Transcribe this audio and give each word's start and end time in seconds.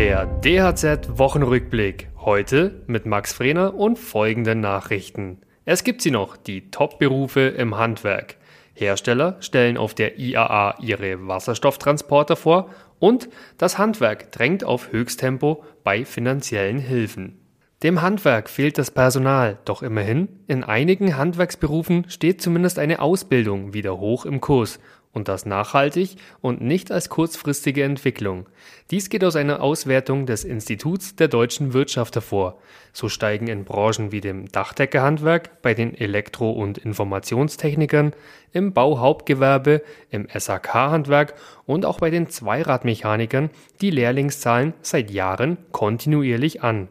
Der 0.00 0.24
DHZ 0.24 1.18
Wochenrückblick. 1.18 2.08
Heute 2.16 2.80
mit 2.86 3.04
Max 3.04 3.34
Frehner 3.34 3.74
und 3.74 3.98
folgenden 3.98 4.60
Nachrichten. 4.60 5.42
Es 5.66 5.84
gibt 5.84 6.00
sie 6.00 6.10
noch, 6.10 6.38
die 6.38 6.70
Top-Berufe 6.70 7.40
im 7.40 7.76
Handwerk. 7.76 8.36
Hersteller 8.72 9.36
stellen 9.40 9.76
auf 9.76 9.92
der 9.92 10.18
IAA 10.18 10.76
ihre 10.80 11.28
Wasserstofftransporter 11.28 12.36
vor 12.36 12.70
und 12.98 13.28
das 13.58 13.76
Handwerk 13.76 14.32
drängt 14.32 14.64
auf 14.64 14.90
Höchsttempo 14.90 15.64
bei 15.84 16.06
finanziellen 16.06 16.78
Hilfen. 16.78 17.38
Dem 17.82 18.00
Handwerk 18.00 18.48
fehlt 18.48 18.78
das 18.78 18.90
Personal, 18.90 19.58
doch 19.66 19.82
immerhin, 19.82 20.28
in 20.46 20.64
einigen 20.64 21.18
Handwerksberufen 21.18 22.08
steht 22.08 22.40
zumindest 22.40 22.78
eine 22.78 23.00
Ausbildung 23.02 23.74
wieder 23.74 23.98
hoch 23.98 24.24
im 24.24 24.40
Kurs 24.40 24.80
und 25.12 25.28
das 25.28 25.44
nachhaltig 25.44 26.16
und 26.40 26.60
nicht 26.60 26.92
als 26.92 27.08
kurzfristige 27.08 27.82
Entwicklung. 27.82 28.48
Dies 28.90 29.08
geht 29.08 29.24
aus 29.24 29.36
einer 29.36 29.60
Auswertung 29.60 30.26
des 30.26 30.44
Instituts 30.44 31.16
der 31.16 31.28
deutschen 31.28 31.72
Wirtschaft 31.72 32.14
hervor. 32.14 32.58
So 32.92 33.08
steigen 33.08 33.48
in 33.48 33.64
Branchen 33.64 34.12
wie 34.12 34.20
dem 34.20 34.50
Dachdeckerhandwerk, 34.50 35.62
bei 35.62 35.74
den 35.74 35.94
Elektro- 35.94 36.52
und 36.52 36.78
Informationstechnikern, 36.78 38.12
im 38.52 38.72
Bauhauptgewerbe, 38.72 39.82
im 40.10 40.28
SAK-Handwerk 40.32 41.34
und 41.66 41.84
auch 41.84 41.98
bei 41.98 42.10
den 42.10 42.28
Zweiradmechanikern 42.28 43.50
die 43.80 43.90
Lehrlingszahlen 43.90 44.74
seit 44.82 45.10
Jahren 45.10 45.58
kontinuierlich 45.72 46.62
an. 46.62 46.88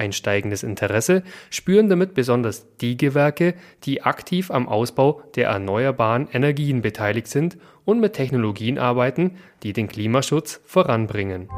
Ein 0.00 0.12
steigendes 0.12 0.62
Interesse 0.62 1.22
spüren 1.50 1.90
damit 1.90 2.14
besonders 2.14 2.66
die 2.78 2.96
Gewerke, 2.96 3.52
die 3.84 4.00
aktiv 4.00 4.50
am 4.50 4.66
Ausbau 4.66 5.20
der 5.36 5.48
erneuerbaren 5.48 6.26
Energien 6.32 6.80
beteiligt 6.80 7.26
sind 7.26 7.58
und 7.84 8.00
mit 8.00 8.14
Technologien 8.14 8.78
arbeiten, 8.78 9.36
die 9.62 9.74
den 9.74 9.88
Klimaschutz 9.88 10.62
voranbringen. 10.64 11.50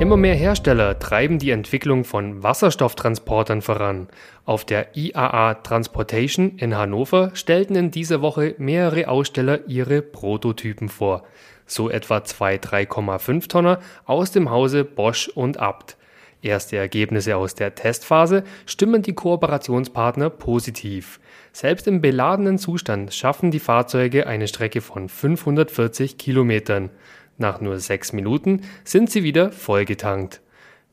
Immer 0.00 0.16
mehr 0.16 0.34
Hersteller 0.34 0.98
treiben 0.98 1.38
die 1.38 1.50
Entwicklung 1.50 2.02
von 2.02 2.42
Wasserstofftransportern 2.42 3.62
voran. 3.62 4.08
Auf 4.44 4.64
der 4.64 4.96
IAA 4.96 5.54
Transportation 5.54 6.56
in 6.56 6.76
Hannover 6.76 7.30
stellten 7.34 7.76
in 7.76 7.92
dieser 7.92 8.22
Woche 8.22 8.56
mehrere 8.58 9.06
Aussteller 9.06 9.68
ihre 9.68 10.02
Prototypen 10.02 10.88
vor. 10.88 11.22
So 11.64 11.90
etwa 11.90 12.24
zwei 12.24 12.56
3,5 12.56 13.48
Tonner 13.48 13.78
aus 14.04 14.32
dem 14.32 14.50
Hause 14.50 14.84
Bosch 14.84 15.28
und 15.28 15.60
Abt. 15.60 15.97
Erste 16.40 16.76
Ergebnisse 16.76 17.36
aus 17.36 17.54
der 17.56 17.74
Testphase 17.74 18.44
stimmen 18.64 19.02
die 19.02 19.14
Kooperationspartner 19.14 20.30
positiv. 20.30 21.18
Selbst 21.52 21.88
im 21.88 22.00
beladenen 22.00 22.58
Zustand 22.58 23.12
schaffen 23.12 23.50
die 23.50 23.58
Fahrzeuge 23.58 24.26
eine 24.28 24.46
Strecke 24.46 24.80
von 24.80 25.08
540 25.08 26.16
Kilometern. 26.16 26.90
Nach 27.38 27.60
nur 27.60 27.80
sechs 27.80 28.12
Minuten 28.12 28.62
sind 28.84 29.10
sie 29.10 29.24
wieder 29.24 29.50
vollgetankt. 29.50 30.40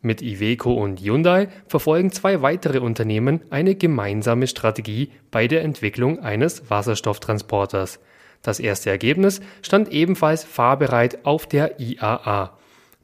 Mit 0.02 0.22
Iveco 0.22 0.74
und 0.74 1.00
Hyundai 1.00 1.48
verfolgen 1.68 2.12
zwei 2.12 2.42
weitere 2.42 2.80
Unternehmen 2.80 3.42
eine 3.50 3.76
gemeinsame 3.76 4.48
Strategie 4.48 5.12
bei 5.32 5.48
der 5.48 5.64
Entwicklung 5.64 6.20
eines 6.20 6.70
Wasserstofftransporters. 6.70 8.00
Das 8.42 8.60
erste 8.60 8.92
Ergebnis 8.92 9.42
stand 9.64 9.90
ebenfalls 9.90 10.44
fahrbereit 10.44 11.26
auf 11.26 11.48
der 11.48 11.80
IAA. 11.80 12.56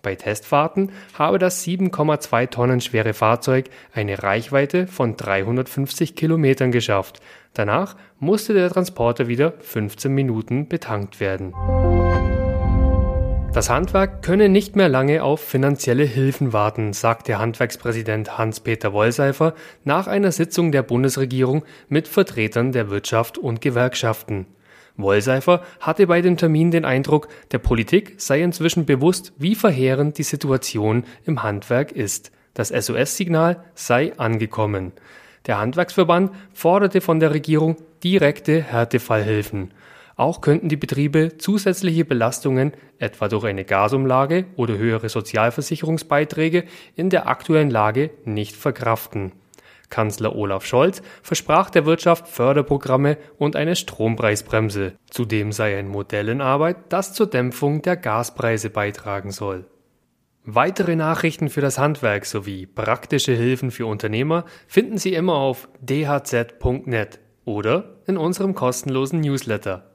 Bei 0.02 0.16
Testfahrten 0.16 0.92
habe 1.14 1.38
das 1.38 1.64
7,2 1.66 2.50
Tonnen 2.50 2.82
schwere 2.82 3.14
Fahrzeug 3.14 3.70
eine 3.94 4.24
Reichweite 4.24 4.88
von 4.88 5.16
350 5.16 6.16
Kilometern 6.16 6.72
geschafft. 6.72 7.22
Danach 7.54 7.96
musste 8.20 8.54
der 8.54 8.70
Transporter 8.70 9.28
wieder 9.28 9.54
15 9.60 10.12
Minuten 10.14 10.68
betankt 10.68 11.20
werden. 11.20 11.54
Das 13.54 13.70
Handwerk 13.70 14.24
könne 14.24 14.48
nicht 14.48 14.78
mehr 14.78 14.88
lange 14.88 15.24
auf 15.24 15.42
finanzielle 15.42 16.06
Hilfen 16.06 16.54
warten, 16.54 16.94
sagt 16.94 17.28
der 17.28 17.40
Handwerkspräsident 17.40 18.38
Hans-Peter 18.38 18.94
Wollseifer 18.94 19.54
nach 19.84 20.08
einer 20.08 20.32
Sitzung 20.32 20.72
der 20.72 20.84
Bundesregierung 20.84 21.66
mit 21.90 22.08
Vertretern 22.08 22.72
der 22.72 22.90
Wirtschaft 22.90 23.38
und 23.38 23.60
Gewerkschaften. 23.60 24.46
Wollseifer 24.98 25.64
hatte 25.80 26.08
bei 26.08 26.22
dem 26.22 26.38
Termin 26.38 26.72
den 26.72 26.86
Eindruck, 26.86 27.28
der 27.52 27.60
Politik 27.60 28.16
sei 28.18 28.42
inzwischen 28.42 28.86
bewusst, 28.86 29.34
wie 29.38 29.56
verheerend 29.56 30.18
die 30.18 30.24
Situation 30.24 31.06
im 31.26 31.44
Handwerk 31.44 31.92
ist. 31.92 32.32
Das 32.54 32.70
SOS-Signal 32.70 33.64
sei 33.76 34.14
angekommen. 34.18 34.92
Der 35.48 35.58
Handwerksverband 35.58 36.32
forderte 36.54 37.02
von 37.02 37.20
der 37.20 37.34
Regierung 37.34 37.78
direkte 38.04 38.62
Härtefallhilfen. 38.62 39.74
Auch 40.16 40.42
könnten 40.42 40.70
die 40.70 40.78
Betriebe 40.78 41.38
zusätzliche 41.38 42.06
Belastungen, 42.06 42.74
etwa 43.00 43.28
durch 43.28 43.46
eine 43.46 43.66
Gasumlage 43.66 44.46
oder 44.56 44.78
höhere 44.78 45.10
Sozialversicherungsbeiträge, 45.10 46.66
in 46.96 47.10
der 47.10 47.28
aktuellen 47.28 47.72
Lage 47.72 48.12
nicht 48.26 48.56
verkraften. 48.56 49.32
Kanzler 49.92 50.36
Olaf 50.36 50.66
Scholz 50.66 51.04
versprach 51.22 51.70
der 51.70 51.86
Wirtschaft 51.86 52.28
Förderprogramme 52.28 53.20
und 53.38 53.56
eine 53.56 53.76
Strompreisbremse. 53.76 54.94
Zudem 55.12 55.52
sei 55.52 55.78
ein 55.78 55.88
Modell 55.88 56.30
in 56.30 56.42
Arbeit, 56.42 56.78
das 56.90 57.14
zur 57.14 57.28
Dämpfung 57.28 57.84
der 57.84 57.98
Gaspreise 57.98 58.72
beitragen 58.72 59.30
soll. 59.30 59.66
Weitere 60.44 60.96
Nachrichten 60.96 61.50
für 61.50 61.62
das 61.62 61.78
Handwerk 61.78 62.26
sowie 62.26 62.66
praktische 62.66 63.34
Hilfen 63.34 63.70
für 63.70 63.86
Unternehmer 63.86 64.46
finden 64.66 64.98
Sie 64.98 65.14
immer 65.14 65.36
auf 65.36 65.70
dhz.net 65.82 67.20
oder 67.46 68.02
in 68.08 68.18
unserem 68.18 68.56
kostenlosen 68.56 69.20
Newsletter. 69.20 69.91